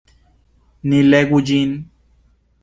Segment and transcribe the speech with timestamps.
[0.93, 1.77] Ni legu ĝin!